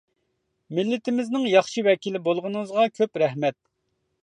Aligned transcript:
مىللىتىمىزنىڭ 0.79 1.45
ياخشى 1.51 1.85
ۋەكىلى 1.89 2.23
بولغىنىڭىزغا 2.29 2.89
كۆپ 2.99 3.23
رەھمەت. 3.27 3.61